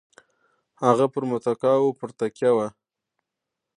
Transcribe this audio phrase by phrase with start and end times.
[0.83, 2.67] هغه پر متکاوو پر تکیه وه.